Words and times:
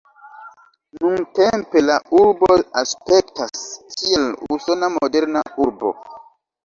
Nuntempe 1.03 1.83
la 1.89 1.97
urbo 2.21 2.49
aspektas, 2.81 3.61
kiel 3.99 4.27
usona 4.59 4.91
moderna 4.99 5.45
urbo. 5.67 5.93